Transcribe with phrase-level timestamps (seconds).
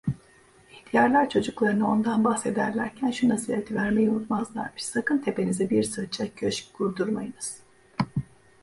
[0.71, 7.59] İhtiyarlar çocuklarına ondan bahsederlerken, şu nasihati vermeyi unutmazlarmış: "Sakın tepenize bir sırça köşk kurdurmayınız."